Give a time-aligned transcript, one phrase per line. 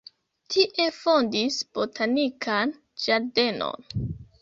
[0.53, 3.91] Tie fondis botanikan ĝardenon.